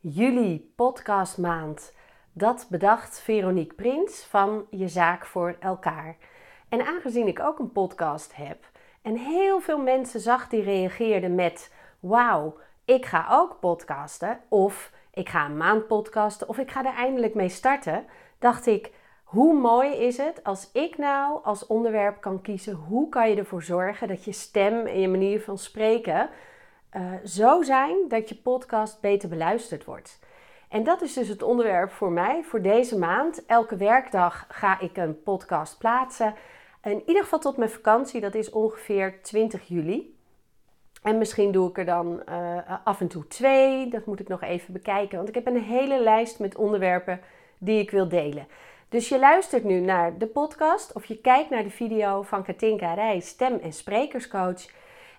[0.00, 1.94] juli podcastmaand.
[2.32, 6.16] Dat bedacht Veronique Prins van Je Zaak voor Elkaar.
[6.68, 8.64] En aangezien ik ook een podcast heb
[9.02, 14.40] en heel veel mensen zag die reageerden met: Wauw, ik ga ook podcasten.
[14.48, 16.48] Of ik ga een maand podcasten.
[16.48, 18.04] Of ik ga er eindelijk mee starten.
[18.38, 18.92] Dacht ik:
[19.24, 23.62] hoe mooi is het als ik nou als onderwerp kan kiezen hoe kan je ervoor
[23.62, 26.30] zorgen dat je stem en je manier van spreken
[26.96, 30.18] uh, zo zijn dat je podcast beter beluisterd wordt.
[30.68, 33.46] En dat is dus het onderwerp voor mij voor deze maand.
[33.46, 36.34] Elke werkdag ga ik een podcast plaatsen.
[36.82, 40.16] In ieder geval tot mijn vakantie, dat is ongeveer 20 juli.
[41.02, 43.88] En misschien doe ik er dan uh, af en toe twee.
[43.88, 45.16] Dat moet ik nog even bekijken.
[45.16, 47.20] Want ik heb een hele lijst met onderwerpen
[47.58, 48.46] die ik wil delen.
[48.88, 52.94] Dus je luistert nu naar de podcast of je kijkt naar de video van Katinka
[52.94, 54.66] Rij, stem- en sprekerscoach.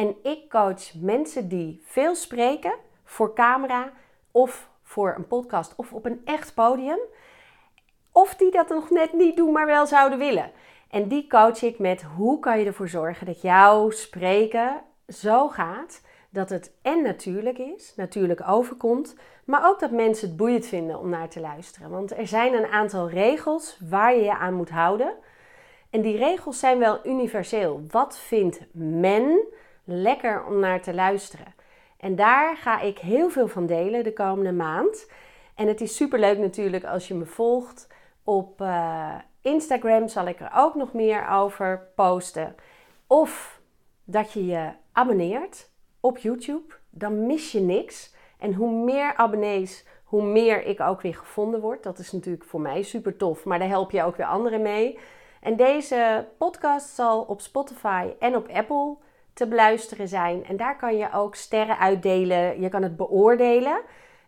[0.00, 2.72] En ik coach mensen die veel spreken
[3.04, 3.92] voor camera
[4.30, 6.98] of voor een podcast of op een echt podium.
[8.12, 10.50] Of die dat nog net niet doen, maar wel zouden willen.
[10.90, 16.02] En die coach ik met hoe kan je ervoor zorgen dat jouw spreken zo gaat
[16.30, 21.08] dat het en natuurlijk is, natuurlijk overkomt, maar ook dat mensen het boeiend vinden om
[21.08, 21.90] naar te luisteren.
[21.90, 25.14] Want er zijn een aantal regels waar je je aan moet houden.
[25.90, 27.84] En die regels zijn wel universeel.
[27.90, 29.40] Wat vindt men
[29.90, 31.54] lekker om naar te luisteren?
[31.98, 35.10] En daar ga ik heel veel van delen de komende maand.
[35.54, 37.88] En het is super leuk natuurlijk als je me volgt.
[38.24, 42.54] Op uh, Instagram zal ik er ook nog meer over posten.
[43.06, 43.60] Of
[44.04, 46.74] dat je je abonneert op YouTube.
[46.90, 48.14] Dan mis je niks.
[48.38, 51.82] En hoe meer abonnees, hoe meer ik ook weer gevonden word.
[51.82, 54.98] Dat is natuurlijk voor mij super tof, maar daar help je ook weer anderen mee.
[55.40, 58.96] En deze podcast zal op Spotify en op Apple
[59.32, 60.44] te beluisteren zijn.
[60.44, 62.60] En daar kan je ook sterren uitdelen.
[62.60, 63.80] Je kan het beoordelen.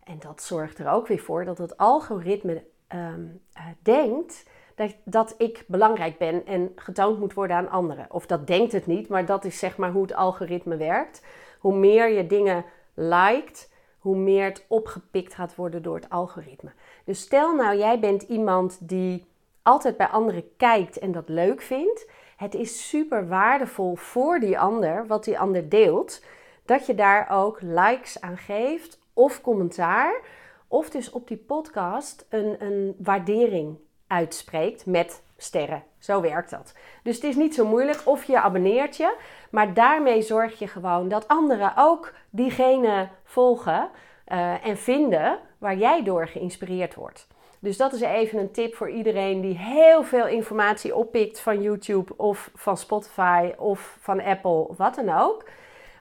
[0.04, 5.34] En dat zorgt er ook weer voor dat het algoritme ehm, eh, denkt dat, dat
[5.38, 8.06] ik belangrijk ben en getoond moet worden aan anderen.
[8.10, 11.24] Of dat denkt het niet, maar dat is zeg maar hoe het algoritme werkt.
[11.58, 16.70] Hoe meer je dingen liked, hoe meer het opgepikt gaat worden door het algoritme.
[17.04, 19.26] Dus stel nou, jij bent iemand die
[19.62, 22.10] altijd bij anderen kijkt en dat leuk vindt.
[22.42, 26.24] Het is super waardevol voor die ander, wat die ander deelt,
[26.64, 30.20] dat je daar ook likes aan geeft of commentaar.
[30.68, 35.84] Of dus op die podcast een, een waardering uitspreekt met sterren.
[35.98, 36.74] Zo werkt dat.
[37.02, 39.16] Dus het is niet zo moeilijk of je abonneert je,
[39.50, 43.90] maar daarmee zorg je gewoon dat anderen ook diegene volgen
[44.28, 47.26] uh, en vinden waar jij door geïnspireerd wordt.
[47.62, 52.12] Dus dat is even een tip voor iedereen die heel veel informatie oppikt van YouTube
[52.16, 55.44] of van Spotify of van Apple wat dan ook.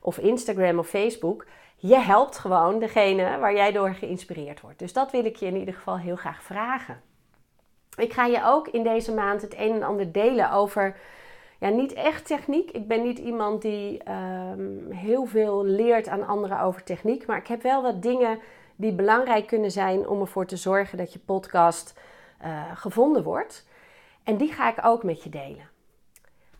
[0.02, 1.46] Of Instagram of Facebook.
[1.76, 4.80] Je helpt gewoon degene waar jij door geïnspireerd wordt.
[4.80, 7.02] Dus dat wil ik je in ieder geval heel graag vragen.
[7.98, 10.96] Ik ga je ook in deze maand het een en ander delen over
[11.60, 12.72] ja, niet echt techniek.
[12.72, 17.26] Ik ben niet iemand die um, heel veel leert aan anderen over techniek.
[17.26, 18.40] Maar ik heb wel wat dingen
[18.82, 22.00] die belangrijk kunnen zijn om ervoor te zorgen dat je podcast
[22.44, 23.68] uh, gevonden wordt.
[24.24, 25.70] En die ga ik ook met je delen.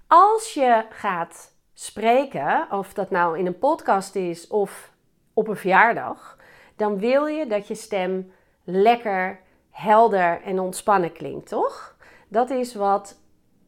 [0.08, 4.92] Als je gaat spreken, of dat nou in een podcast is of
[5.34, 6.38] op een verjaardag,
[6.76, 8.32] dan wil je dat je stem
[8.64, 9.40] lekker,
[9.70, 11.96] helder en ontspannen klinkt, toch?
[12.28, 13.20] Dat is wat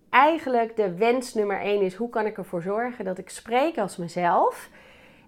[0.09, 3.97] eigenlijk de wens nummer één is: hoe kan ik ervoor zorgen dat ik spreek als
[3.97, 4.69] mezelf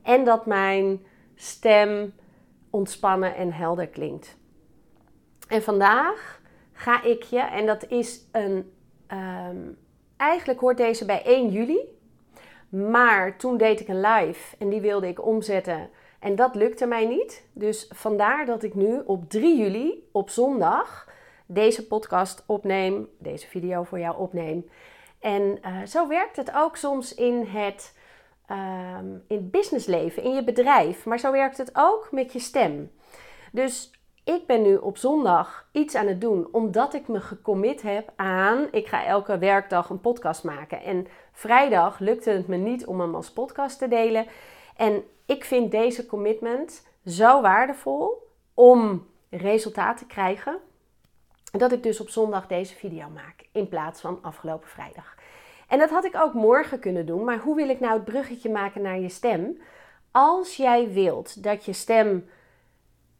[0.03, 2.13] en dat mijn stem
[2.75, 4.37] ontspannen en helder klinkt.
[5.47, 6.41] En vandaag
[6.73, 8.73] ga ik je, en dat is een.
[9.11, 9.77] Um,
[10.17, 11.79] eigenlijk hoort deze bij 1 juli.
[12.69, 15.89] Maar toen deed ik een live en die wilde ik omzetten.
[16.19, 17.47] En dat lukte mij niet.
[17.53, 21.09] Dus vandaar dat ik nu op 3 juli, op zondag,
[21.45, 24.69] deze podcast opneem, deze video voor jou opneem.
[25.19, 27.97] En uh, zo werkt het ook soms in het,
[28.51, 31.05] um, in het businessleven, in je bedrijf.
[31.05, 32.91] Maar zo werkt het ook met je stem.
[33.51, 33.91] Dus
[34.23, 38.67] ik ben nu op zondag iets aan het doen omdat ik me gecommit heb aan.
[38.71, 40.81] Ik ga elke werkdag een podcast maken.
[40.81, 44.25] En vrijdag lukte het me niet om hem als podcast te delen.
[44.75, 50.57] En ik vind deze commitment zo waardevol om resultaat te krijgen
[51.51, 55.14] dat ik dus op zondag deze video maak in plaats van afgelopen vrijdag.
[55.75, 58.49] En dat had ik ook morgen kunnen doen, maar hoe wil ik nou het bruggetje
[58.49, 59.57] maken naar je stem?
[60.11, 62.25] Als jij wilt dat je stem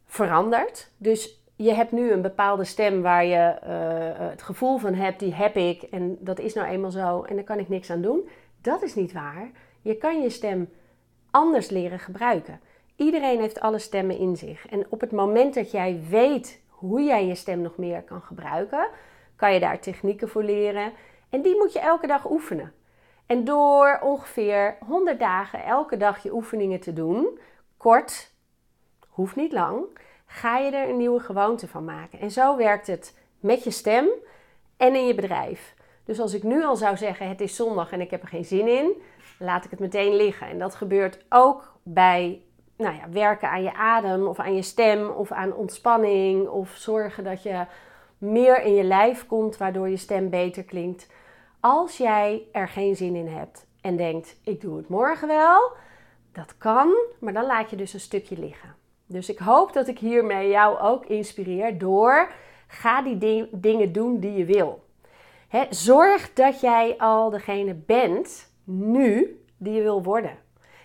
[0.05, 5.19] verandert, dus je hebt nu een bepaalde stem waar je uh, het gevoel van hebt,
[5.19, 8.01] die heb ik en dat is nou eenmaal zo en daar kan ik niks aan
[8.01, 8.29] doen.
[8.61, 9.51] Dat is niet waar.
[9.81, 10.69] Je kan je stem
[11.31, 12.59] anders leren gebruiken.
[12.95, 14.67] Iedereen heeft alle stemmen in zich.
[14.67, 18.87] En op het moment dat jij weet hoe jij je stem nog meer kan gebruiken,
[19.35, 20.91] kan je daar technieken voor leren.
[21.35, 22.73] En die moet je elke dag oefenen.
[23.25, 27.39] En door ongeveer 100 dagen elke dag je oefeningen te doen,
[27.77, 28.31] kort,
[29.09, 29.83] hoeft niet lang,
[30.25, 32.19] ga je er een nieuwe gewoonte van maken.
[32.19, 34.07] En zo werkt het met je stem
[34.77, 35.75] en in je bedrijf.
[36.05, 38.45] Dus als ik nu al zou zeggen: het is zondag en ik heb er geen
[38.45, 39.01] zin in,
[39.39, 40.47] laat ik het meteen liggen.
[40.47, 42.41] En dat gebeurt ook bij
[42.77, 47.23] nou ja, werken aan je adem of aan je stem of aan ontspanning of zorgen
[47.23, 47.65] dat je
[48.17, 51.07] meer in je lijf komt waardoor je stem beter klinkt.
[51.65, 55.71] Als jij er geen zin in hebt en denkt: ik doe het morgen wel,
[56.31, 58.75] dat kan, maar dan laat je dus een stukje liggen.
[59.05, 62.31] Dus ik hoop dat ik hiermee jou ook inspireer door
[62.67, 64.83] ga die dingen doen die je wil.
[65.69, 70.37] zorg dat jij al degene bent nu die je wil worden.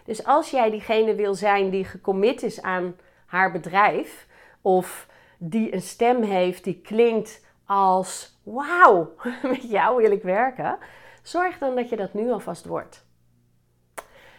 [0.04, 4.26] Dus als jij diegene wil zijn die gecommit is aan haar bedrijf
[4.60, 10.78] of die een stem heeft die klinkt als wauw, met jou wil ik werken,
[11.22, 13.04] zorg dan dat je dat nu alvast wordt.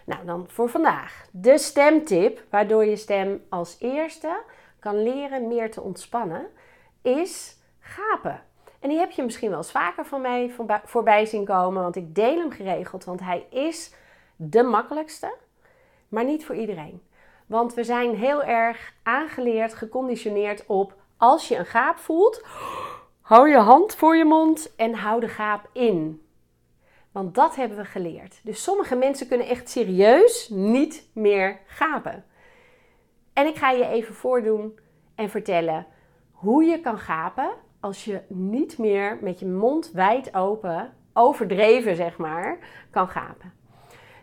[0.05, 1.25] Nou, dan voor vandaag.
[1.31, 4.41] De stemtip, waardoor je stem als eerste
[4.79, 6.47] kan leren meer te ontspannen,
[7.01, 8.43] is gapen.
[8.79, 12.15] En die heb je misschien wel eens vaker van mij voorbij zien komen, want ik
[12.15, 13.93] deel hem geregeld, want hij is
[14.35, 15.33] de makkelijkste,
[16.07, 17.01] maar niet voor iedereen.
[17.45, 22.43] Want we zijn heel erg aangeleerd, geconditioneerd op als je een gaap voelt,
[23.31, 26.21] hou je hand voor je mond en hou de gaap in.
[27.11, 28.39] Want dat hebben we geleerd.
[28.43, 32.25] Dus sommige mensen kunnen echt serieus niet meer gapen.
[33.33, 34.79] En ik ga je even voordoen
[35.15, 35.87] en vertellen
[36.31, 37.49] hoe je kan gapen
[37.79, 43.53] als je niet meer met je mond wijd open, overdreven zeg maar, kan gapen.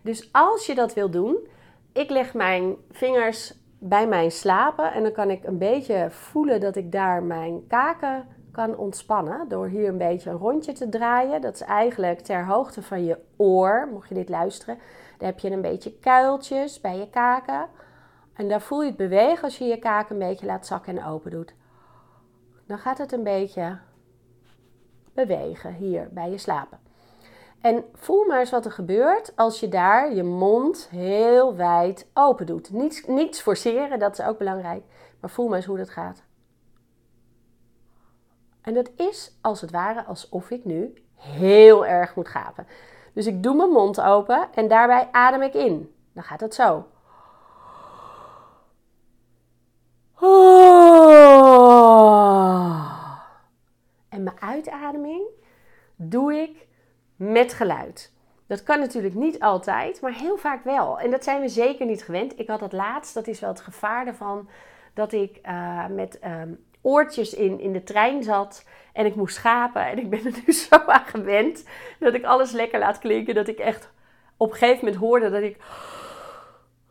[0.03, 1.49] Dus als je dat wil doen,
[1.93, 6.77] ik leg mijn vingers bij mijn slapen en dan kan ik een beetje voelen dat
[6.77, 11.41] ik daar mijn kaken ontspannen door hier een beetje een rondje te draaien.
[11.41, 14.79] Dat is eigenlijk ter hoogte van je oor, mocht je dit luisteren.
[15.19, 17.67] Daar heb je een beetje kuiltjes bij je kaken.
[18.35, 21.05] En daar voel je het bewegen als je je kaken een beetje laat zakken en
[21.05, 21.55] open doet.
[22.67, 23.79] Dan gaat het een beetje
[25.15, 26.79] bewegen hier bij je slapen.
[27.61, 32.47] En voel maar eens wat er gebeurt als je daar je mond heel wijd open
[32.47, 32.73] doet.
[32.73, 34.83] Niets, niets forceren, dat is ook belangrijk.
[35.21, 36.27] Maar voel maar eens hoe dat gaat.
[38.69, 42.67] En dat is als het ware alsof ik nu heel erg moet gapen.
[43.13, 45.95] Dus ik doe mijn mond open en daarbij adem ik in.
[46.13, 46.87] Dan gaat het zo.
[54.09, 55.23] En mijn uitademing
[55.97, 56.67] doe ik
[57.17, 58.13] met geluid.
[58.47, 60.99] Dat kan natuurlijk niet altijd, maar heel vaak wel.
[60.99, 62.39] En dat zijn we zeker niet gewend.
[62.39, 64.49] Ik had dat laatst, dat is wel het gevaar ervan,
[64.95, 66.53] dat ik uh, met ehm,
[66.89, 69.87] oortjes in, in de trein zat en ik moest schapen.
[69.87, 71.65] En ik ben er nu zo aan gewend
[71.99, 73.35] dat ik alles lekker laat klinken.
[73.35, 73.91] Dat ik echt
[74.37, 75.57] op een gegeven moment hoorde dat ik.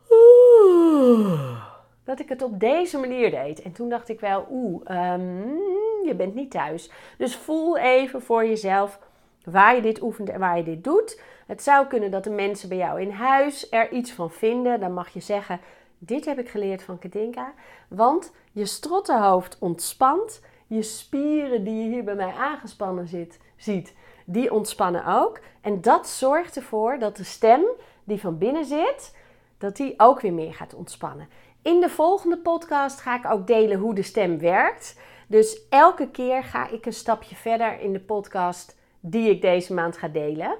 [2.04, 3.62] Dat ik het op deze manier deed.
[3.62, 5.56] En toen dacht ik wel, oeh, ehm,
[6.04, 6.90] je bent niet thuis.
[7.18, 8.98] Dus voel even voor jezelf
[9.44, 11.20] waar je dit oefent en waar je dit doet.
[11.46, 14.80] Het zou kunnen dat de mensen bij jou in huis er iets van vinden.
[14.80, 15.60] Dan mag je zeggen:
[15.98, 17.52] Dit heb ik geleerd van Katinka.
[17.88, 20.42] Want je strottenhoofd ontspant.
[20.66, 25.40] Je spieren die je hier bij mij aangespannen zit, ziet, die ontspannen ook.
[25.60, 27.62] En dat zorgt ervoor dat de stem
[28.04, 29.16] die van binnen zit,
[29.58, 31.28] dat die ook weer meer gaat ontspannen.
[31.62, 35.00] In de volgende podcast ga ik ook delen hoe de stem werkt.
[35.26, 39.96] Dus elke keer ga ik een stapje verder in de podcast die ik deze maand
[39.96, 40.56] ga delen.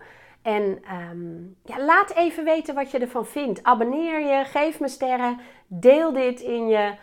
[0.49, 3.63] En ehm, laat even weten wat je ervan vindt.
[3.63, 6.95] Abonneer je, geef me sterren, deel dit in je,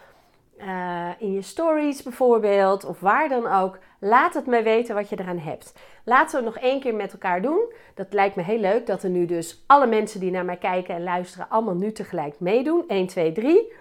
[0.58, 3.80] uh, in je stories bijvoorbeeld of waar dan ook.
[4.00, 5.74] Laat het me weten wat je eraan hebt.
[6.04, 7.74] Laten we het nog één keer met elkaar doen.
[7.94, 10.96] Dat lijkt me heel leuk dat er nu dus alle mensen die naar mij kijken
[10.96, 12.84] en luisteren allemaal nu tegelijk meedoen.
[12.88, 13.74] 1, 2, 3.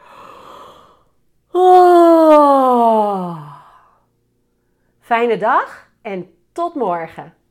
[5.00, 7.43] Fijne dag en tot morgen.